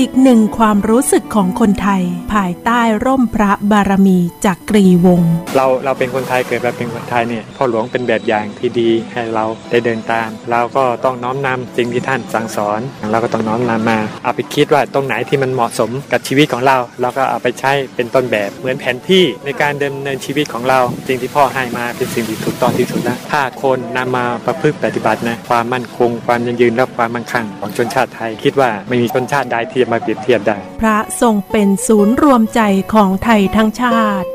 [0.00, 2.02] อีกหนึ่งความรู้สึกของคนไทย
[2.34, 5.20] ภายใต้ร่มพระบารมีจากกรีวง
[5.56, 12.80] เราเราเป็นคนไทยเกิดมาเป็นคนไทยเนี่ยพ่อหลวงเป็นแบบอย่างที่ดีให้เราได้เดินตาม เราก็ต้องน้อมนำสิ่งที่ท่านสั่งสอน
[13.10, 32.60] เราก็ต้องน้อมนำมา เอาไปคิดว่าตรงไหนที่มันเหมาะสมกับชีวิตของเรา เราก็เอาไปใช้เป็นต้นแบบเหมือนแผนที่ในการดำเนินชีวิตของเราสิ่งที่พ่อให้มาเป็นสิ่งที่ถูกต้องที่สุดแล้วถ้าคนนำมาประพฤติปฏิบัตินะความมั่นคง ความยั่งยืนและความมั่งคั่งของชนชาติไทย คิดว่าไม่มีชนชาติใดที่มาเปรียบเทียบได้ พระทรงเป็นศูนย์รวมใจ
[32.94, 34.28] ของไทยทั้งชาติ